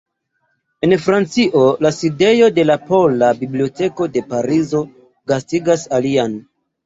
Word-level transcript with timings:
En 0.85 0.93
Francio, 1.01 1.59
la 1.85 1.91
sidejo 1.97 2.47
de 2.55 2.63
la 2.69 2.77
Pola 2.87 3.29
Biblioteko 3.41 4.09
de 4.15 4.25
Parizo 4.33 4.83
gastigas 5.33 5.85
alian. 5.99 6.35